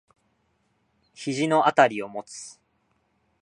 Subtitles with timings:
[1.13, 2.59] 肘のあたりを持つ。